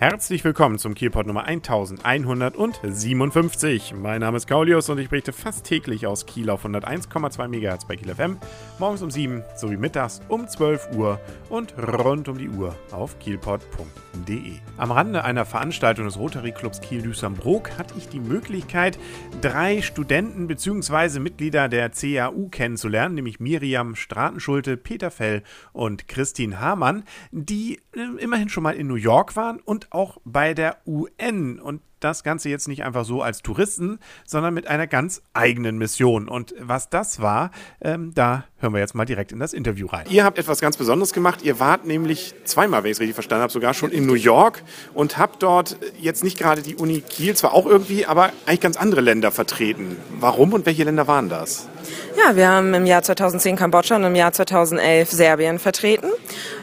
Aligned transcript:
Herzlich 0.00 0.44
willkommen 0.44 0.78
zum 0.78 0.94
Kielpot 0.94 1.26
Nummer 1.26 1.46
1157. 1.46 3.94
Mein 3.96 4.20
Name 4.20 4.36
ist 4.36 4.46
Kaulius 4.46 4.88
und 4.90 4.98
ich 4.98 5.08
berichte 5.08 5.32
fast 5.32 5.64
täglich 5.64 6.06
aus 6.06 6.24
Kiel 6.24 6.50
auf 6.50 6.64
101,2 6.64 7.48
MHz 7.48 7.84
bei 7.84 7.96
Kiel 7.96 8.14
FM, 8.14 8.38
morgens 8.78 9.02
um 9.02 9.10
7 9.10 9.42
sowie 9.56 9.76
mittags 9.76 10.20
um 10.28 10.46
12 10.46 10.90
Uhr 10.94 11.20
und 11.48 11.74
rund 11.76 12.28
um 12.28 12.38
die 12.38 12.48
Uhr 12.48 12.76
auf 12.92 13.18
kielpot.de. 13.18 14.52
Am 14.76 14.92
Rande 14.92 15.24
einer 15.24 15.44
Veranstaltung 15.44 16.04
des 16.04 16.16
Rotary 16.16 16.52
Clubs 16.52 16.80
Kiel-Düsseldorf 16.80 17.76
hatte 17.76 17.94
ich 17.98 18.08
die 18.08 18.20
Möglichkeit, 18.20 19.00
drei 19.40 19.82
Studenten 19.82 20.46
bzw. 20.46 21.18
Mitglieder 21.18 21.68
der 21.68 21.90
CAU 21.90 22.50
kennenzulernen, 22.52 23.16
nämlich 23.16 23.40
Miriam 23.40 23.96
Stratenschulte, 23.96 24.76
Peter 24.76 25.10
Fell 25.10 25.42
und 25.72 26.06
Christine 26.06 26.60
Hamann, 26.60 27.02
die 27.32 27.80
äh, 27.96 28.22
immerhin 28.22 28.48
schon 28.48 28.62
mal 28.62 28.76
in 28.76 28.86
New 28.86 28.94
York 28.94 29.34
waren 29.34 29.58
und 29.58 29.87
auch 29.90 30.18
bei 30.24 30.54
der 30.54 30.78
UN. 30.86 31.58
Und 31.58 31.82
das 32.00 32.22
Ganze 32.22 32.48
jetzt 32.48 32.68
nicht 32.68 32.84
einfach 32.84 33.04
so 33.04 33.22
als 33.22 33.42
Touristen, 33.42 33.98
sondern 34.24 34.54
mit 34.54 34.66
einer 34.66 34.86
ganz 34.86 35.22
eigenen 35.34 35.78
Mission. 35.78 36.28
Und 36.28 36.54
was 36.60 36.90
das 36.90 37.20
war, 37.20 37.50
ähm, 37.80 38.12
da 38.14 38.44
hören 38.58 38.72
wir 38.72 38.80
jetzt 38.80 38.94
mal 38.94 39.04
direkt 39.04 39.32
in 39.32 39.38
das 39.38 39.52
Interview 39.52 39.86
rein. 39.86 40.06
Ihr 40.10 40.24
habt 40.24 40.38
etwas 40.38 40.60
ganz 40.60 40.76
Besonderes 40.76 41.12
gemacht. 41.12 41.42
Ihr 41.42 41.60
wart 41.60 41.86
nämlich 41.86 42.34
zweimal, 42.44 42.82
wenn 42.82 42.90
ich 42.90 42.96
es 42.96 43.00
richtig 43.00 43.14
verstanden 43.14 43.42
habe, 43.42 43.52
sogar 43.52 43.74
schon 43.74 43.90
in 43.90 44.06
New 44.06 44.14
York 44.14 44.62
und 44.94 45.18
habt 45.18 45.42
dort 45.42 45.76
jetzt 46.00 46.24
nicht 46.24 46.38
gerade 46.38 46.62
die 46.62 46.76
Uni 46.76 47.00
Kiel, 47.00 47.36
zwar 47.36 47.54
auch 47.54 47.66
irgendwie, 47.66 48.06
aber 48.06 48.30
eigentlich 48.46 48.60
ganz 48.60 48.76
andere 48.76 49.00
Länder 49.00 49.30
vertreten. 49.30 49.96
Warum 50.20 50.52
und 50.52 50.66
welche 50.66 50.84
Länder 50.84 51.06
waren 51.06 51.28
das? 51.28 51.68
Ja, 52.16 52.36
wir 52.36 52.48
haben 52.48 52.74
im 52.74 52.86
Jahr 52.86 53.02
2010 53.02 53.56
Kambodscha 53.56 53.96
und 53.96 54.04
im 54.04 54.14
Jahr 54.14 54.32
2011 54.32 55.10
Serbien 55.10 55.58
vertreten. 55.58 56.08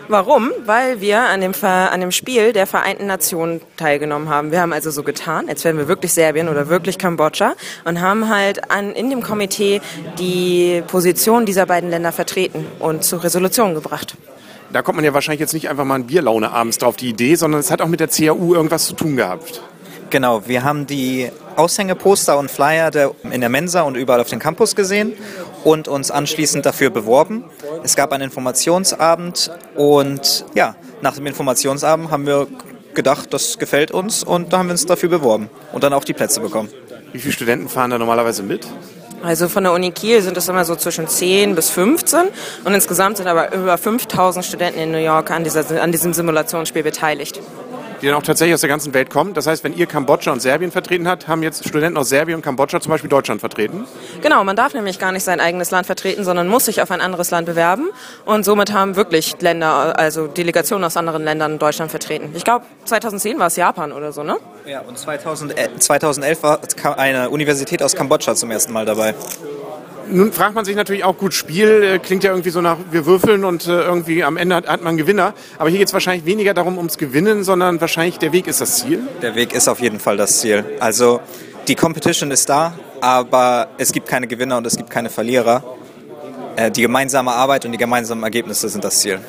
Warum? 0.07 0.51
Weil 0.65 1.01
wir 1.01 1.19
an 1.21 1.41
dem, 1.41 1.53
an 1.63 1.99
dem 1.99 2.11
Spiel 2.11 2.53
der 2.53 2.67
Vereinten 2.67 3.07
Nationen 3.07 3.61
teilgenommen 3.75 4.29
haben. 4.29 4.51
Wir 4.51 4.61
haben 4.61 4.73
also 4.73 4.91
so 4.91 5.03
getan, 5.03 5.49
als 5.49 5.63
wären 5.63 5.77
wir 5.77 5.87
wirklich 5.87 6.13
Serbien 6.13 6.47
oder 6.47 6.69
wirklich 6.69 6.97
Kambodscha 6.97 7.55
und 7.85 8.01
haben 8.01 8.29
halt 8.29 8.69
an, 8.69 8.91
in 8.93 9.09
dem 9.09 9.23
Komitee 9.23 9.81
die 10.19 10.83
Position 10.87 11.45
dieser 11.45 11.65
beiden 11.65 11.89
Länder 11.89 12.11
vertreten 12.11 12.67
und 12.79 13.03
zu 13.03 13.17
Resolutionen 13.17 13.73
gebracht. 13.73 14.15
Da 14.71 14.81
kommt 14.81 14.97
man 14.97 15.05
ja 15.05 15.13
wahrscheinlich 15.13 15.39
jetzt 15.39 15.53
nicht 15.53 15.69
einfach 15.69 15.85
mal 15.85 15.95
ein 15.95 16.07
Bierlaune 16.07 16.51
abends 16.51 16.77
drauf 16.77 16.95
die 16.95 17.09
Idee, 17.09 17.35
sondern 17.35 17.61
es 17.61 17.71
hat 17.71 17.81
auch 17.81 17.87
mit 17.87 17.99
der 17.99 18.09
CAU 18.09 18.53
irgendwas 18.53 18.85
zu 18.85 18.93
tun 18.93 19.15
gehabt. 19.15 19.61
Genau, 20.09 20.47
wir 20.47 20.63
haben 20.63 20.85
die 20.85 21.29
Aushängeposter 21.55 22.37
und 22.37 22.51
Flyer 22.51 22.91
der, 22.91 23.11
in 23.23 23.41
der 23.41 23.49
Mensa 23.49 23.81
und 23.81 23.95
überall 23.95 24.21
auf 24.21 24.29
dem 24.29 24.39
Campus 24.39 24.75
gesehen 24.75 25.13
und 25.63 25.87
uns 25.87 26.11
anschließend 26.11 26.65
dafür 26.65 26.89
beworben. 26.89 27.45
Es 27.83 27.95
gab 27.95 28.11
einen 28.11 28.23
Informationsabend 28.23 29.51
und 29.75 30.45
ja, 30.53 30.75
nach 31.01 31.15
dem 31.15 31.25
Informationsabend 31.25 32.11
haben 32.11 32.25
wir 32.25 32.47
gedacht, 32.93 33.33
das 33.33 33.57
gefällt 33.57 33.91
uns 33.91 34.23
und 34.23 34.53
da 34.53 34.59
haben 34.59 34.67
wir 34.67 34.73
uns 34.73 34.85
dafür 34.85 35.09
beworben 35.09 35.49
und 35.73 35.83
dann 35.83 35.93
auch 35.93 36.03
die 36.03 36.13
Plätze 36.13 36.39
bekommen. 36.39 36.69
Wie 37.11 37.19
viele 37.19 37.33
Studenten 37.33 37.69
fahren 37.69 37.91
da 37.91 37.97
normalerweise 37.97 38.43
mit? 38.43 38.67
Also 39.23 39.49
von 39.49 39.63
der 39.63 39.73
Uni 39.73 39.91
Kiel 39.91 40.21
sind 40.21 40.37
es 40.37 40.47
immer 40.49 40.65
so 40.65 40.75
zwischen 40.75 41.07
10 41.07 41.55
bis 41.55 41.71
15 41.71 42.19
und 42.63 42.73
insgesamt 42.73 43.17
sind 43.17 43.27
aber 43.27 43.53
über 43.53 43.77
5000 43.77 44.45
Studenten 44.45 44.79
in 44.79 44.91
New 44.91 44.99
York 44.99 45.31
an, 45.31 45.43
dieser, 45.43 45.81
an 45.81 45.91
diesem 45.91 46.13
Simulationsspiel 46.13 46.83
beteiligt 46.83 47.41
die 48.05 48.09
dann 48.09 48.19
auch 48.19 48.23
tatsächlich 48.23 48.53
aus 48.53 48.61
der 48.61 48.69
ganzen 48.69 48.93
Welt 48.93 49.09
kommen. 49.09 49.33
Das 49.33 49.47
heißt, 49.47 49.63
wenn 49.63 49.75
ihr 49.75 49.87
Kambodscha 49.87 50.31
und 50.31 50.39
Serbien 50.39 50.71
vertreten 50.71 51.07
habt, 51.07 51.27
haben 51.27 51.41
jetzt 51.41 51.67
Studenten 51.67 51.97
aus 51.97 52.09
Serbien 52.09 52.35
und 52.35 52.43
Kambodscha 52.43 52.79
zum 52.79 52.91
Beispiel 52.91 53.09
Deutschland 53.09 53.39
vertreten? 53.39 53.87
Genau, 54.21 54.43
man 54.43 54.55
darf 54.55 54.75
nämlich 54.75 54.99
gar 54.99 55.11
nicht 55.11 55.23
sein 55.23 55.39
eigenes 55.39 55.71
Land 55.71 55.87
vertreten, 55.87 56.23
sondern 56.23 56.47
muss 56.47 56.65
sich 56.65 56.83
auf 56.83 56.91
ein 56.91 57.01
anderes 57.01 57.31
Land 57.31 57.47
bewerben. 57.47 57.89
Und 58.25 58.45
somit 58.45 58.71
haben 58.71 58.95
wirklich 58.95 59.41
Länder, 59.41 59.97
also 59.97 60.27
Delegationen 60.27 60.83
aus 60.83 60.97
anderen 60.97 61.23
Ländern 61.23 61.57
Deutschland 61.57 61.89
vertreten. 61.89 62.29
Ich 62.35 62.43
glaube, 62.43 62.65
2010 62.85 63.39
war 63.39 63.47
es 63.47 63.55
Japan 63.55 63.91
oder 63.91 64.11
so, 64.11 64.21
ne? 64.21 64.37
Ja, 64.67 64.81
und 64.81 64.99
2011 64.99 66.43
war 66.43 66.59
eine 66.99 67.31
Universität 67.31 67.81
aus 67.81 67.95
Kambodscha 67.95 68.35
zum 68.35 68.51
ersten 68.51 68.71
Mal 68.71 68.85
dabei. 68.85 69.15
Nun 70.07 70.31
fragt 70.31 70.55
man 70.55 70.65
sich 70.65 70.75
natürlich 70.75 71.03
auch, 71.03 71.17
gut, 71.17 71.33
Spiel 71.33 71.83
äh, 71.83 71.99
klingt 71.99 72.23
ja 72.23 72.31
irgendwie 72.31 72.51
so 72.51 72.61
nach, 72.61 72.77
wir 72.91 73.05
würfeln 73.05 73.43
und 73.43 73.67
äh, 73.67 73.81
irgendwie 73.81 74.23
am 74.23 74.37
Ende 74.37 74.55
hat, 74.55 74.67
hat 74.67 74.83
man 74.83 74.97
Gewinner. 74.97 75.33
Aber 75.57 75.69
hier 75.69 75.79
geht 75.79 75.87
es 75.87 75.93
wahrscheinlich 75.93 76.25
weniger 76.25 76.53
darum, 76.53 76.77
ums 76.77 76.97
Gewinnen, 76.97 77.43
sondern 77.43 77.81
wahrscheinlich 77.81 78.19
der 78.19 78.31
Weg 78.31 78.47
ist 78.47 78.61
das 78.61 78.79
Ziel. 78.79 79.01
Der 79.21 79.35
Weg 79.35 79.53
ist 79.53 79.67
auf 79.67 79.79
jeden 79.79 79.99
Fall 79.99 80.17
das 80.17 80.39
Ziel. 80.39 80.63
Also 80.79 81.21
die 81.67 81.75
Competition 81.75 82.31
ist 82.31 82.49
da, 82.49 82.73
aber 83.01 83.69
es 83.77 83.91
gibt 83.91 84.07
keine 84.07 84.27
Gewinner 84.27 84.57
und 84.57 84.67
es 84.67 84.77
gibt 84.77 84.89
keine 84.89 85.09
Verlierer. 85.09 85.63
Äh, 86.55 86.71
die 86.71 86.81
gemeinsame 86.81 87.31
Arbeit 87.31 87.65
und 87.65 87.71
die 87.71 87.77
gemeinsamen 87.77 88.23
Ergebnisse 88.23 88.69
sind 88.69 88.83
das 88.83 88.99
Ziel. 88.99 89.19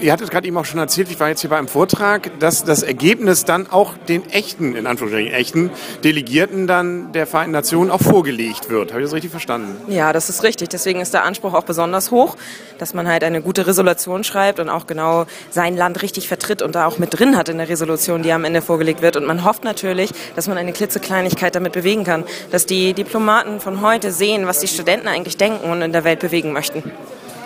Ihr 0.00 0.12
hattet 0.12 0.30
gerade 0.30 0.48
eben 0.48 0.56
auch 0.56 0.64
schon 0.64 0.80
erzählt, 0.80 1.10
ich 1.10 1.20
war 1.20 1.28
jetzt 1.28 1.42
hier 1.42 1.50
bei 1.50 1.58
einem 1.58 1.68
Vortrag, 1.68 2.38
dass 2.38 2.64
das 2.64 2.82
Ergebnis 2.82 3.44
dann 3.44 3.70
auch 3.70 3.94
den 4.08 4.30
echten, 4.30 4.74
in 4.74 4.86
Anführungsstrichen 4.86 5.32
echten 5.32 5.70
Delegierten 6.02 6.66
dann 6.66 7.12
der 7.12 7.26
Vereinten 7.26 7.52
Nationen 7.52 7.90
auch 7.90 8.00
vorgelegt 8.00 8.70
wird. 8.70 8.92
Habe 8.92 9.02
ich 9.02 9.06
das 9.06 9.14
richtig 9.14 9.30
verstanden? 9.30 9.76
Ja, 9.92 10.14
das 10.14 10.30
ist 10.30 10.42
richtig. 10.42 10.70
Deswegen 10.70 11.00
ist 11.00 11.12
der 11.12 11.24
Anspruch 11.24 11.52
auch 11.52 11.64
besonders 11.64 12.10
hoch, 12.10 12.36
dass 12.78 12.94
man 12.94 13.08
halt 13.08 13.24
eine 13.24 13.42
gute 13.42 13.66
Resolution 13.66 14.24
schreibt 14.24 14.58
und 14.58 14.70
auch 14.70 14.86
genau 14.86 15.26
sein 15.50 15.76
Land 15.76 16.00
richtig 16.00 16.28
vertritt 16.28 16.62
und 16.62 16.74
da 16.74 16.86
auch 16.86 16.98
mit 16.98 17.18
drin 17.18 17.36
hat 17.36 17.50
in 17.50 17.58
der 17.58 17.68
Resolution, 17.68 18.22
die 18.22 18.32
am 18.32 18.44
Ende 18.44 18.62
vorgelegt 18.62 19.02
wird. 19.02 19.16
Und 19.16 19.26
man 19.26 19.44
hofft 19.44 19.64
natürlich, 19.64 20.12
dass 20.34 20.48
man 20.48 20.56
eine 20.56 20.72
klitzekleinigkeit 20.72 21.54
damit 21.54 21.72
bewegen 21.72 22.04
kann, 22.04 22.24
dass 22.50 22.64
die 22.64 22.94
Diplomaten 22.94 23.60
von 23.60 23.82
heute 23.82 24.12
sehen, 24.12 24.46
was 24.46 24.60
die 24.60 24.68
Studenten 24.68 25.08
eigentlich 25.08 25.36
denken 25.36 25.70
und 25.70 25.82
in 25.82 25.92
der 25.92 26.04
Welt 26.04 26.20
bewegen 26.20 26.52
möchten. 26.52 26.90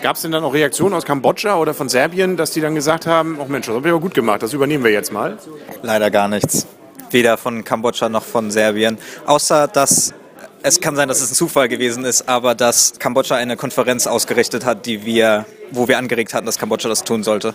Gab 0.04 0.16
es 0.16 0.20
denn 0.20 0.32
dann 0.32 0.44
auch 0.44 0.52
Reaktionen 0.52 0.94
aus 0.94 1.06
Kambodscha 1.06 1.56
oder 1.56 1.72
von 1.72 1.88
Serbien, 1.88 2.36
dass 2.36 2.50
die 2.50 2.60
dann 2.60 2.74
gesagt 2.74 3.06
haben, 3.06 3.38
oh 3.40 3.46
Mensch, 3.48 3.64
das 3.64 3.74
haben 3.74 3.84
wir 3.84 3.92
aber 3.92 4.02
gut 4.02 4.12
gemacht, 4.12 4.42
das 4.42 4.52
übernehmen 4.52 4.84
wir 4.84 4.90
jetzt 4.90 5.14
mal? 5.14 5.38
Leider 5.80 6.10
gar 6.10 6.28
nichts. 6.28 6.66
Weder 7.10 7.38
von 7.38 7.64
Kambodscha 7.64 8.10
noch 8.10 8.22
von 8.22 8.50
Serbien. 8.50 8.98
Außer, 9.24 9.66
dass 9.66 10.12
es 10.62 10.82
kann 10.82 10.94
sein, 10.94 11.08
dass 11.08 11.22
es 11.22 11.30
ein 11.30 11.34
Zufall 11.34 11.70
gewesen 11.70 12.04
ist, 12.04 12.28
aber 12.28 12.54
dass 12.54 12.98
Kambodscha 12.98 13.36
eine 13.36 13.56
Konferenz 13.56 14.06
ausgerichtet 14.06 14.66
hat, 14.66 14.84
die 14.84 15.06
wir, 15.06 15.46
wo 15.70 15.88
wir 15.88 15.96
angeregt 15.96 16.34
hatten, 16.34 16.44
dass 16.44 16.58
Kambodscha 16.58 16.90
das 16.90 17.04
tun 17.04 17.22
sollte. 17.22 17.54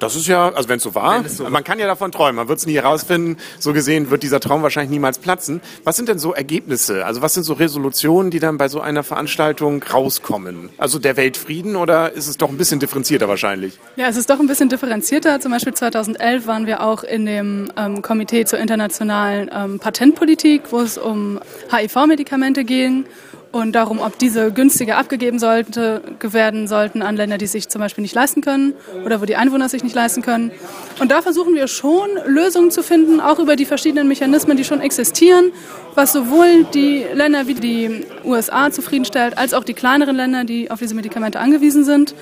Das 0.00 0.16
ist 0.16 0.26
ja, 0.26 0.48
also 0.48 0.68
wenn 0.70 0.78
es 0.78 0.82
so 0.82 0.94
war, 0.94 1.28
so 1.28 1.48
man 1.50 1.62
kann 1.62 1.78
ja 1.78 1.86
davon 1.86 2.10
träumen, 2.10 2.36
man 2.36 2.48
wird 2.48 2.58
es 2.58 2.66
nie 2.66 2.74
herausfinden. 2.74 3.36
So 3.58 3.74
gesehen 3.74 4.10
wird 4.10 4.22
dieser 4.22 4.40
Traum 4.40 4.62
wahrscheinlich 4.62 4.90
niemals 4.90 5.18
platzen. 5.18 5.60
Was 5.84 5.96
sind 5.96 6.08
denn 6.08 6.18
so 6.18 6.32
Ergebnisse? 6.32 7.04
Also 7.04 7.20
was 7.20 7.34
sind 7.34 7.44
so 7.44 7.52
Resolutionen, 7.52 8.30
die 8.30 8.38
dann 8.38 8.56
bei 8.56 8.68
so 8.68 8.80
einer 8.80 9.02
Veranstaltung 9.02 9.82
rauskommen? 9.82 10.70
Also 10.78 10.98
der 10.98 11.18
Weltfrieden 11.18 11.76
oder 11.76 12.12
ist 12.12 12.28
es 12.28 12.38
doch 12.38 12.48
ein 12.48 12.56
bisschen 12.56 12.80
differenzierter 12.80 13.28
wahrscheinlich? 13.28 13.78
Ja, 13.96 14.08
es 14.08 14.16
ist 14.16 14.30
doch 14.30 14.40
ein 14.40 14.46
bisschen 14.46 14.70
differenzierter. 14.70 15.38
Zum 15.38 15.52
Beispiel 15.52 15.74
2011 15.74 16.46
waren 16.46 16.66
wir 16.66 16.82
auch 16.82 17.04
in 17.04 17.26
dem 17.26 17.70
ähm, 17.76 18.00
Komitee 18.00 18.46
zur 18.46 18.58
internationalen 18.58 19.50
ähm, 19.54 19.78
Patentpolitik, 19.78 20.62
wo 20.70 20.80
es 20.80 20.96
um 20.96 21.38
HIV-Medikamente 21.70 22.64
ging 22.64 23.04
und 23.52 23.72
darum, 23.72 23.98
ob 23.98 24.18
diese 24.18 24.52
günstiger 24.52 24.96
abgegeben 24.96 25.38
sollte, 25.38 26.02
werden 26.20 26.68
sollten 26.68 27.02
an 27.02 27.16
Länder, 27.16 27.36
die 27.36 27.46
sich 27.46 27.68
zum 27.68 27.80
Beispiel 27.80 28.02
nicht 28.02 28.14
leisten 28.14 28.42
können 28.42 28.74
oder 29.04 29.20
wo 29.20 29.24
die 29.24 29.36
Einwohner 29.36 29.68
sich 29.68 29.82
nicht 29.82 29.94
leisten 29.94 30.22
können. 30.22 30.52
Und 31.00 31.10
da 31.10 31.20
versuchen 31.20 31.54
wir 31.54 31.66
schon 31.66 32.08
Lösungen 32.26 32.70
zu 32.70 32.82
finden, 32.82 33.20
auch 33.20 33.38
über 33.40 33.56
die 33.56 33.64
verschiedenen 33.64 34.06
Mechanismen, 34.06 34.56
die 34.56 34.64
schon 34.64 34.80
existieren, 34.80 35.52
was 35.94 36.12
sowohl 36.12 36.64
die 36.72 37.04
Länder 37.12 37.48
wie 37.48 37.54
die 37.54 38.06
USA 38.24 38.70
zufriedenstellt, 38.70 39.36
als 39.36 39.52
auch 39.52 39.64
die 39.64 39.74
kleineren 39.74 40.14
Länder, 40.14 40.44
die 40.44 40.70
auf 40.70 40.78
diese 40.78 40.94
Medikamente 40.94 41.40
angewiesen 41.40 41.84
sind. 41.84 42.14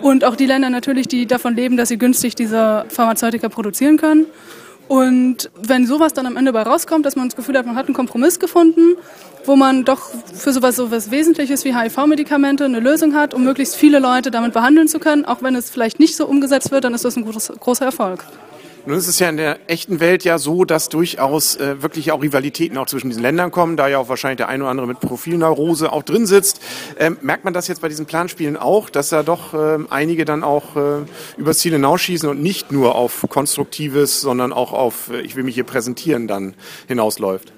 Und 0.00 0.24
auch 0.24 0.36
die 0.36 0.46
Länder 0.46 0.70
natürlich, 0.70 1.08
die 1.08 1.26
davon 1.26 1.56
leben, 1.56 1.76
dass 1.76 1.88
sie 1.88 1.98
günstig 1.98 2.34
diese 2.34 2.86
Pharmazeutika 2.88 3.48
produzieren 3.48 3.96
können. 3.96 4.26
Und 4.90 5.52
wenn 5.54 5.86
sowas 5.86 6.14
dann 6.14 6.26
am 6.26 6.36
Ende 6.36 6.52
bei 6.52 6.62
rauskommt, 6.62 7.06
dass 7.06 7.14
man 7.14 7.28
das 7.28 7.36
Gefühl 7.36 7.56
hat, 7.56 7.64
man 7.64 7.76
hat 7.76 7.86
einen 7.86 7.94
Kompromiss 7.94 8.40
gefunden, 8.40 8.96
wo 9.44 9.54
man 9.54 9.84
doch 9.84 10.10
für 10.34 10.52
sowas, 10.52 10.74
sowas 10.74 11.12
Wesentliches 11.12 11.64
wie 11.64 11.76
HIV-Medikamente 11.76 12.64
eine 12.64 12.80
Lösung 12.80 13.14
hat, 13.14 13.32
um 13.32 13.44
möglichst 13.44 13.76
viele 13.76 14.00
Leute 14.00 14.32
damit 14.32 14.52
behandeln 14.52 14.88
zu 14.88 14.98
können, 14.98 15.24
auch 15.24 15.44
wenn 15.44 15.54
es 15.54 15.70
vielleicht 15.70 16.00
nicht 16.00 16.16
so 16.16 16.26
umgesetzt 16.26 16.72
wird, 16.72 16.82
dann 16.82 16.92
ist 16.92 17.04
das 17.04 17.14
ein 17.14 17.24
großer 17.24 17.84
Erfolg. 17.84 18.24
Nun 18.86 18.96
ist 18.96 19.08
es 19.08 19.18
ja 19.18 19.28
in 19.28 19.36
der 19.36 19.58
echten 19.68 20.00
Welt 20.00 20.24
ja 20.24 20.38
so, 20.38 20.64
dass 20.64 20.88
durchaus 20.88 21.56
äh, 21.56 21.82
wirklich 21.82 22.12
auch 22.12 22.22
Rivalitäten 22.22 22.78
auch 22.78 22.86
zwischen 22.86 23.10
diesen 23.10 23.22
Ländern 23.22 23.50
kommen, 23.50 23.76
da 23.76 23.88
ja 23.88 23.98
auch 23.98 24.08
wahrscheinlich 24.08 24.38
der 24.38 24.48
eine 24.48 24.64
oder 24.64 24.70
andere 24.70 24.86
mit 24.86 25.00
Profilneurose 25.00 25.92
auch 25.92 26.02
drin 26.02 26.26
sitzt. 26.26 26.60
Ähm, 26.98 27.18
merkt 27.20 27.44
man 27.44 27.52
das 27.52 27.68
jetzt 27.68 27.82
bei 27.82 27.88
diesen 27.88 28.06
Planspielen 28.06 28.56
auch, 28.56 28.88
dass 28.88 29.10
da 29.10 29.22
doch 29.22 29.52
ähm, 29.52 29.86
einige 29.90 30.24
dann 30.24 30.42
auch 30.42 30.76
äh, 30.76 31.04
übers 31.36 31.58
Ziel 31.58 31.72
hinausschießen 31.72 32.28
und 32.28 32.42
nicht 32.42 32.72
nur 32.72 32.94
auf 32.94 33.26
Konstruktives, 33.28 34.20
sondern 34.22 34.52
auch 34.52 34.72
auf, 34.72 35.10
äh, 35.10 35.20
ich 35.20 35.36
will 35.36 35.44
mich 35.44 35.54
hier 35.54 35.64
präsentieren, 35.64 36.26
dann 36.26 36.54
hinausläuft? 36.88 37.52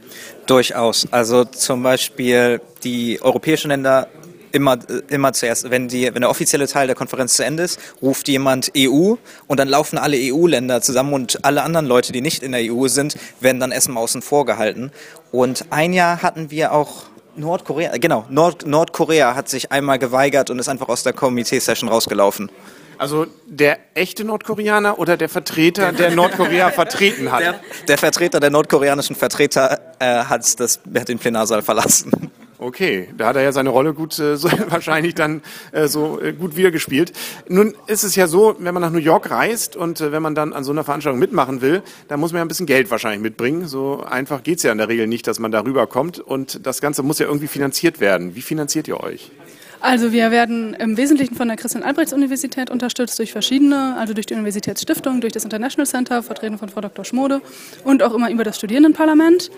Durchaus. 0.46 1.06
Also 1.12 1.44
zum 1.44 1.82
Beispiel 1.82 2.60
die 2.82 3.20
europäischen 3.22 3.68
Länder 3.68 4.08
immer, 4.52 4.78
immer 5.08 5.32
zuerst, 5.32 5.70
wenn, 5.70 5.88
die, 5.88 6.14
wenn 6.14 6.20
der 6.20 6.30
offizielle 6.30 6.66
Teil 6.66 6.86
der 6.86 6.96
Konferenz 6.96 7.34
zu 7.34 7.44
Ende 7.44 7.62
ist, 7.62 7.80
ruft 8.00 8.28
jemand 8.28 8.72
EU 8.76 9.14
und 9.46 9.60
dann 9.60 9.68
laufen 9.68 9.98
alle 9.98 10.16
EU-Länder 10.18 10.80
zusammen 10.80 11.14
und 11.14 11.44
alle 11.44 11.62
anderen 11.62 11.86
Leute, 11.86 12.12
die 12.12 12.20
nicht 12.20 12.42
in 12.42 12.52
der 12.52 12.72
EU 12.72 12.88
sind, 12.88 13.16
werden 13.40 13.60
dann 13.60 13.72
erstmal 13.72 14.02
außen 14.02 14.22
vor 14.22 14.46
gehalten. 14.46 14.92
Und 15.30 15.66
ein 15.70 15.92
Jahr 15.92 16.22
hatten 16.22 16.50
wir 16.50 16.72
auch 16.72 17.04
Nordkorea, 17.34 17.96
genau, 17.96 18.26
Nord, 18.28 18.66
Nordkorea 18.66 19.34
hat 19.34 19.48
sich 19.48 19.72
einmal 19.72 19.98
geweigert 19.98 20.50
und 20.50 20.58
ist 20.58 20.68
einfach 20.68 20.88
aus 20.88 21.02
der 21.02 21.14
Komitee-Session 21.14 21.88
rausgelaufen. 21.88 22.50
Also 22.98 23.26
der 23.46 23.78
echte 23.94 24.22
Nordkoreaner 24.22 24.98
oder 24.98 25.16
der 25.16 25.28
Vertreter, 25.28 25.92
der 25.92 26.10
Nordkorea 26.10 26.70
vertreten 26.72 27.32
hat? 27.32 27.40
Der, 27.40 27.60
der, 27.88 27.98
Vertreter 27.98 28.38
der 28.38 28.50
nordkoreanischen 28.50 29.16
Vertreter 29.16 29.80
äh, 29.98 30.24
hat, 30.24 30.60
das, 30.60 30.80
hat 30.94 31.08
den 31.08 31.18
Plenarsaal 31.18 31.62
verlassen. 31.62 32.30
Okay, 32.62 33.08
da 33.16 33.26
hat 33.26 33.36
er 33.36 33.42
ja 33.42 33.50
seine 33.50 33.70
Rolle 33.70 33.92
gut 33.92 34.16
äh, 34.20 34.36
so, 34.36 34.48
wahrscheinlich 34.68 35.14
dann 35.14 35.42
äh, 35.72 35.88
so 35.88 36.20
äh, 36.20 36.32
gut 36.32 36.56
wiedergespielt. 36.56 37.12
Nun 37.48 37.74
ist 37.88 38.04
es 38.04 38.14
ja 38.14 38.28
so, 38.28 38.54
wenn 38.60 38.72
man 38.72 38.82
nach 38.82 38.92
New 38.92 38.98
York 38.98 39.30
reist 39.30 39.74
und 39.74 40.00
äh, 40.00 40.12
wenn 40.12 40.22
man 40.22 40.36
dann 40.36 40.52
an 40.52 40.62
so 40.62 40.70
einer 40.70 40.84
Veranstaltung 40.84 41.18
mitmachen 41.18 41.60
will, 41.60 41.82
dann 42.06 42.20
muss 42.20 42.32
man 42.32 42.38
ja 42.38 42.44
ein 42.44 42.48
bisschen 42.48 42.66
Geld 42.66 42.88
wahrscheinlich 42.92 43.20
mitbringen. 43.20 43.66
So 43.66 44.04
einfach 44.04 44.44
geht's 44.44 44.62
ja 44.62 44.70
in 44.70 44.78
der 44.78 44.88
Regel 44.88 45.08
nicht, 45.08 45.26
dass 45.26 45.40
man 45.40 45.50
da 45.50 45.64
rüberkommt. 45.64 46.20
Und 46.20 46.64
das 46.64 46.80
Ganze 46.80 47.02
muss 47.02 47.18
ja 47.18 47.26
irgendwie 47.26 47.48
finanziert 47.48 47.98
werden. 47.98 48.36
Wie 48.36 48.42
finanziert 48.42 48.86
ihr 48.86 49.00
euch? 49.00 49.32
Also 49.80 50.12
wir 50.12 50.30
werden 50.30 50.74
im 50.74 50.96
Wesentlichen 50.96 51.34
von 51.34 51.48
der 51.48 51.56
Christian-Albrechts-Universität 51.56 52.70
unterstützt 52.70 53.18
durch 53.18 53.32
verschiedene, 53.32 53.96
also 53.98 54.14
durch 54.14 54.26
die 54.26 54.34
Universitätsstiftung, 54.34 55.20
durch 55.20 55.32
das 55.32 55.42
International 55.42 55.86
Center, 55.86 56.22
vertreten 56.22 56.56
von 56.56 56.68
Frau 56.68 56.80
Dr. 56.80 57.04
Schmode 57.04 57.42
und 57.82 58.04
auch 58.04 58.14
immer 58.14 58.30
über 58.30 58.44
das 58.44 58.56
Studierendenparlament 58.58 59.50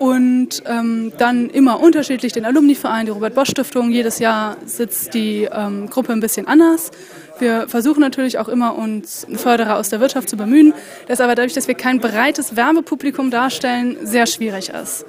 und 0.00 0.62
ähm, 0.64 1.12
dann 1.18 1.50
immer 1.50 1.78
unterschiedlich 1.78 2.32
den 2.32 2.46
Alumni-Verein, 2.46 3.04
die 3.04 3.12
Robert-Bosch-Stiftung. 3.12 3.90
Jedes 3.90 4.18
Jahr 4.18 4.56
sitzt 4.64 5.12
die 5.12 5.46
ähm, 5.52 5.90
Gruppe 5.90 6.12
ein 6.12 6.20
bisschen 6.20 6.48
anders. 6.48 6.90
Wir 7.38 7.68
versuchen 7.68 8.00
natürlich 8.00 8.38
auch 8.38 8.48
immer, 8.48 8.78
uns 8.78 9.26
Förderer 9.34 9.76
aus 9.76 9.90
der 9.90 10.00
Wirtschaft 10.00 10.30
zu 10.30 10.38
bemühen, 10.38 10.72
das 11.06 11.20
aber 11.20 11.34
dadurch, 11.34 11.52
dass 11.52 11.68
wir 11.68 11.74
kein 11.74 12.00
breites 12.00 12.56
Werbepublikum 12.56 13.30
darstellen, 13.30 13.98
sehr 14.02 14.26
schwierig 14.26 14.70
ist. 14.70 15.04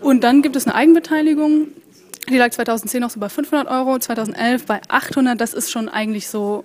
Und 0.00 0.22
dann 0.22 0.42
gibt 0.42 0.54
es 0.54 0.64
eine 0.64 0.76
Eigenbeteiligung, 0.76 1.66
die 2.28 2.38
lag 2.38 2.52
2010 2.52 3.00
noch 3.00 3.10
so 3.10 3.18
bei 3.18 3.28
500 3.28 3.66
Euro, 3.66 3.98
2011 3.98 4.64
bei 4.64 4.80
800. 4.86 5.40
Das 5.40 5.54
ist 5.54 5.72
schon 5.72 5.88
eigentlich 5.88 6.28
so 6.28 6.64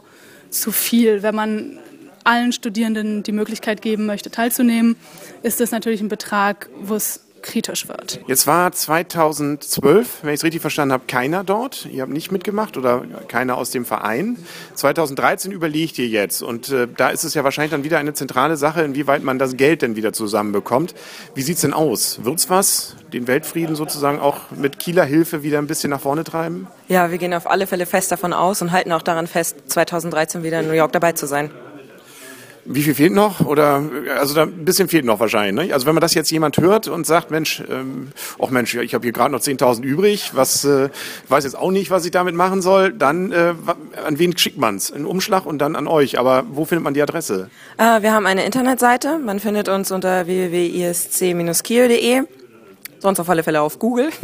zu 0.52 0.72
viel, 0.72 1.24
wenn 1.24 1.34
man 1.34 1.80
allen 2.24 2.52
Studierenden 2.52 3.24
die 3.24 3.32
Möglichkeit 3.32 3.82
geben 3.82 4.06
möchte, 4.06 4.30
teilzunehmen, 4.30 4.98
ist 5.42 5.60
das 5.60 5.72
natürlich 5.72 6.02
ein 6.02 6.10
Betrag, 6.10 6.70
wo 6.80 6.94
es 6.94 7.22
kritisch 7.46 7.88
wird. 7.88 8.20
Jetzt 8.28 8.48
war 8.48 8.72
2012, 8.72 10.24
wenn 10.24 10.34
ich 10.34 10.40
es 10.40 10.44
richtig 10.44 10.62
verstanden 10.62 10.92
habe, 10.92 11.06
keiner 11.08 11.44
dort. 11.44 11.86
Ihr 11.86 12.02
habt 12.02 12.12
nicht 12.12 12.32
mitgemacht 12.32 12.76
oder 12.76 13.04
keiner 13.28 13.58
aus 13.58 13.72
dem 13.72 13.86
Verein. 13.86 14.38
2013 14.74 15.52
überlegt 15.52 15.98
ihr 16.00 16.08
jetzt 16.08 16.42
und 16.42 16.70
äh, 16.70 16.88
da 16.98 17.10
ist 17.10 17.24
es 17.24 17.34
ja 17.34 17.44
wahrscheinlich 17.44 17.72
dann 17.72 17.84
wieder 17.84 18.00
eine 18.00 18.14
zentrale 18.14 18.58
Sache, 18.58 18.82
inwieweit 18.82 19.24
man 19.24 19.40
das 19.40 19.56
Geld 19.56 19.84
denn 19.84 19.96
wieder 19.96 20.12
zusammenbekommt. 20.12 20.96
Wie 21.36 21.44
sieht 21.44 21.56
es 21.56 21.62
denn 21.62 21.74
aus? 21.74 22.26
Wird 22.26 22.40
es 22.40 22.50
was, 22.50 22.96
den 23.14 23.28
Weltfrieden 23.28 23.76
sozusagen 23.76 24.20
auch 24.20 24.52
mit 24.52 24.80
Kieler 24.80 25.06
Hilfe 25.06 25.44
wieder 25.44 25.60
ein 25.60 25.68
bisschen 25.68 25.92
nach 25.92 26.02
vorne 26.02 26.24
treiben? 26.24 26.68
Ja, 26.88 27.12
wir 27.12 27.18
gehen 27.20 27.34
auf 27.34 27.50
alle 27.50 27.68
Fälle 27.68 27.86
fest 27.86 28.12
davon 28.12 28.34
aus 28.34 28.62
und 28.62 28.72
halten 28.72 28.92
auch 28.92 29.04
daran 29.04 29.28
fest, 29.28 29.56
2013 29.68 30.44
wieder 30.44 30.60
in 30.60 30.68
New 30.68 30.74
York 30.74 30.92
dabei 30.92 31.12
zu 31.12 31.28
sein. 31.28 31.52
Wie 32.68 32.82
viel 32.82 32.96
fehlt 32.96 33.14
noch? 33.14 33.42
Oder 33.46 33.84
also 34.18 34.34
da 34.34 34.44
ein 34.44 34.66
bisschen 34.66 34.88
fehlt 34.88 35.06
noch 35.06 35.20
wahrscheinlich. 35.20 35.68
Ne? 35.68 35.74
Also 35.74 35.86
wenn 35.86 35.94
man 35.94 36.02
das 36.02 36.16
jetzt 36.16 36.32
jemand 36.32 36.58
hört 36.58 36.88
und 36.88 37.06
sagt, 37.06 37.30
Mensch, 37.30 37.64
ähm, 37.70 38.10
oh 38.40 38.48
Mensch, 38.48 38.74
ich 38.74 38.96
habe 38.96 39.04
hier 39.04 39.12
gerade 39.12 39.32
noch 39.32 39.40
10.000 39.40 39.84
übrig, 39.84 40.32
was 40.34 40.66
äh, 40.66 40.90
weiß 41.30 41.44
jetzt 41.44 41.56
auch 41.56 41.70
nicht, 41.70 41.92
was 41.92 42.06
ich 42.06 42.12
damit 42.12 42.34
machen 42.34 42.64
soll, 42.64 42.92
dann 42.92 43.32
äh, 43.32 43.54
an 44.04 44.18
wen 44.18 44.36
schickt 44.36 44.58
man's? 44.58 44.92
Einen 44.92 45.06
Umschlag 45.06 45.46
und 45.46 45.60
dann 45.60 45.76
an 45.76 45.88
euch. 45.88 46.18
Aber 46.18 46.44
wo 46.50 46.66
findet 46.66 46.84
man 46.84 46.96
die 46.96 47.04
Adresse? 47.04 47.52
Äh, 47.78 48.02
wir 48.02 48.12
haben 48.12 48.26
eine 48.26 48.44
Internetseite. 48.44 49.20
Man 49.20 49.40
findet 49.40 49.70
uns 49.70 49.92
unter 49.92 50.26
www.isc-kiel.de. 50.26 52.24
Sonst 53.00 53.20
auf 53.20 53.30
alle 53.30 53.44
Fälle 53.44 53.62
auf 53.62 53.78
Google. 53.78 54.10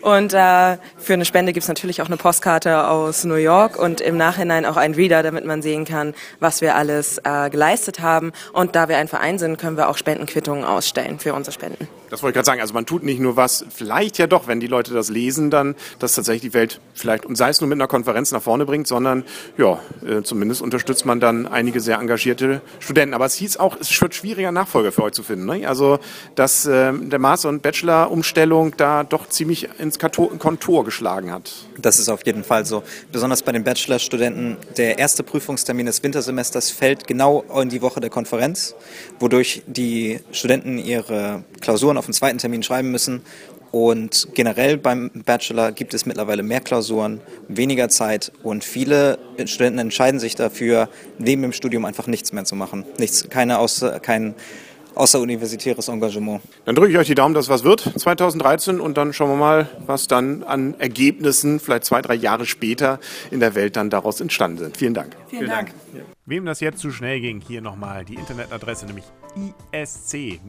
Und 0.00 0.34
äh, 0.34 0.76
für 1.06 1.14
eine 1.14 1.24
Spende 1.24 1.52
gibt 1.52 1.62
es 1.62 1.68
natürlich 1.68 2.02
auch 2.02 2.06
eine 2.06 2.16
Postkarte 2.16 2.88
aus 2.88 3.22
New 3.22 3.36
York 3.36 3.78
und 3.78 4.00
im 4.00 4.16
Nachhinein 4.16 4.66
auch 4.66 4.76
einen 4.76 4.94
Reader, 4.94 5.22
damit 5.22 5.44
man 5.44 5.62
sehen 5.62 5.84
kann, 5.84 6.14
was 6.40 6.60
wir 6.60 6.74
alles 6.74 7.18
äh, 7.22 7.48
geleistet 7.48 8.00
haben. 8.00 8.32
Und 8.52 8.74
da 8.74 8.88
wir 8.88 8.98
ein 8.98 9.06
Verein 9.06 9.38
sind, 9.38 9.56
können 9.56 9.76
wir 9.76 9.88
auch 9.88 9.96
Spendenquittungen 9.96 10.64
ausstellen 10.64 11.20
für 11.20 11.32
unsere 11.32 11.52
Spenden. 11.52 11.86
Das 12.10 12.22
wollte 12.22 12.30
ich 12.30 12.34
gerade 12.34 12.46
sagen. 12.46 12.60
Also 12.60 12.74
man 12.74 12.86
tut 12.86 13.04
nicht 13.04 13.20
nur 13.20 13.36
was, 13.36 13.64
vielleicht 13.72 14.18
ja 14.18 14.26
doch, 14.26 14.48
wenn 14.48 14.58
die 14.58 14.66
Leute 14.66 14.94
das 14.94 15.08
lesen, 15.08 15.50
dann, 15.50 15.76
dass 16.00 16.14
tatsächlich 16.14 16.50
die 16.50 16.54
Welt 16.54 16.80
vielleicht, 16.94 17.24
und 17.24 17.36
sei 17.36 17.50
es 17.50 17.60
nur 17.60 17.68
mit 17.68 17.76
einer 17.76 17.88
Konferenz 17.88 18.32
nach 18.32 18.42
vorne 18.42 18.66
bringt, 18.66 18.88
sondern 18.88 19.24
ja, 19.58 19.78
äh, 20.04 20.22
zumindest 20.22 20.60
unterstützt 20.60 21.06
man 21.06 21.20
dann 21.20 21.46
einige 21.46 21.80
sehr 21.80 21.98
engagierte 21.98 22.62
Studenten. 22.80 23.14
Aber 23.14 23.26
es 23.26 23.34
hieß 23.34 23.58
auch, 23.58 23.76
es 23.80 24.00
wird 24.00 24.14
schwieriger 24.14 24.50
Nachfolger 24.50 24.90
für 24.90 25.04
euch 25.04 25.12
zu 25.12 25.22
finden. 25.22 25.46
Ne? 25.46 25.68
Also, 25.68 26.00
dass 26.34 26.66
äh, 26.66 26.92
der 26.92 27.18
Master- 27.20 27.48
und 27.48 27.62
Bachelor-Umstellung 27.62 28.76
da 28.76 29.04
doch 29.04 29.28
ziemlich 29.28 29.68
ins 29.78 29.98
Kontor 30.00 30.84
geschlagen 30.96 31.30
hat. 31.30 31.52
Das 31.78 31.98
ist 31.98 32.08
auf 32.08 32.24
jeden 32.24 32.42
Fall 32.42 32.64
so. 32.64 32.82
Besonders 33.12 33.42
bei 33.42 33.52
den 33.52 33.64
Bachelorstudenten. 33.64 34.56
Der 34.78 34.98
erste 34.98 35.22
Prüfungstermin 35.22 35.84
des 35.84 36.02
Wintersemesters 36.02 36.70
fällt 36.70 37.06
genau 37.06 37.44
in 37.60 37.68
die 37.68 37.82
Woche 37.82 38.00
der 38.00 38.08
Konferenz, 38.08 38.74
wodurch 39.20 39.62
die 39.66 40.20
Studenten 40.32 40.78
ihre 40.78 41.44
Klausuren 41.60 41.98
auf 41.98 42.06
den 42.06 42.14
zweiten 42.14 42.38
Termin 42.38 42.62
schreiben 42.62 42.90
müssen. 42.90 43.20
Und 43.72 44.28
generell 44.32 44.78
beim 44.78 45.10
Bachelor 45.12 45.72
gibt 45.72 45.92
es 45.92 46.06
mittlerweile 46.06 46.42
mehr 46.42 46.60
Klausuren, 46.60 47.20
weniger 47.46 47.90
Zeit 47.90 48.32
und 48.42 48.64
viele 48.64 49.18
Studenten 49.44 49.80
entscheiden 49.80 50.18
sich 50.18 50.34
dafür, 50.34 50.88
neben 51.18 51.42
dem 51.42 51.52
Studium 51.52 51.84
einfach 51.84 52.06
nichts 52.06 52.32
mehr 52.32 52.46
zu 52.46 52.54
machen. 52.54 52.86
Nichts, 52.98 53.28
keine 53.28 53.58
außer, 53.58 54.00
kein 54.00 54.34
außeruniversitäres 54.96 55.88
Engagement. 55.88 56.40
Dann 56.64 56.74
drücke 56.74 56.92
ich 56.92 56.98
euch 56.98 57.06
die 57.06 57.14
Daumen, 57.14 57.34
dass 57.34 57.48
was 57.48 57.64
wird 57.64 57.80
2013 57.96 58.80
und 58.80 58.96
dann 58.96 59.12
schauen 59.12 59.30
wir 59.30 59.36
mal, 59.36 59.68
was 59.86 60.08
dann 60.08 60.42
an 60.42 60.74
Ergebnissen 60.78 61.60
vielleicht 61.60 61.84
zwei, 61.84 62.02
drei 62.02 62.14
Jahre 62.14 62.46
später 62.46 62.98
in 63.30 63.40
der 63.40 63.54
Welt 63.54 63.76
dann 63.76 63.90
daraus 63.90 64.20
entstanden 64.20 64.58
sind. 64.58 64.76
Vielen 64.76 64.94
Dank. 64.94 65.16
Vielen, 65.28 65.40
Vielen 65.40 65.50
Dank. 65.50 65.72
Dank. 65.92 66.15
Wem 66.26 66.44
das 66.44 66.58
jetzt 66.58 66.80
zu 66.80 66.90
schnell 66.90 67.20
ging, 67.20 67.40
hier 67.40 67.62
nochmal 67.62 68.04
die 68.04 68.16
Internetadresse, 68.16 68.84
nämlich 68.86 69.04
isc-kiel.de. 69.70 70.40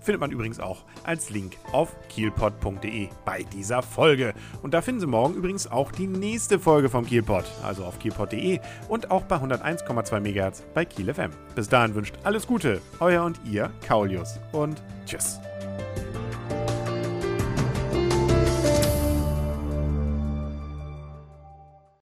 Findet 0.00 0.20
man 0.20 0.30
übrigens 0.30 0.60
auch 0.60 0.84
als 1.02 1.30
Link 1.30 1.56
auf 1.72 1.96
kielpod.de 2.08 3.08
bei 3.24 3.42
dieser 3.42 3.82
Folge. 3.82 4.32
Und 4.62 4.74
da 4.74 4.80
finden 4.80 5.00
Sie 5.00 5.08
morgen 5.08 5.34
übrigens 5.34 5.68
auch 5.68 5.90
die 5.90 6.06
nächste 6.06 6.60
Folge 6.60 6.88
vom 6.88 7.04
Kielpod, 7.04 7.44
also 7.64 7.84
auf 7.84 7.98
kielpod.de 7.98 8.60
und 8.88 9.10
auch 9.10 9.24
bei 9.24 9.38
101,2 9.38 10.20
MHz 10.20 10.62
bei 10.72 10.84
Kiel 10.84 11.12
FM. 11.12 11.32
Bis 11.56 11.68
dahin 11.68 11.96
wünscht 11.96 12.14
alles 12.22 12.46
Gute, 12.46 12.80
euer 13.00 13.24
und 13.24 13.40
ihr 13.44 13.72
Kaulius 13.84 14.38
und 14.52 14.80
tschüss. 15.04 15.40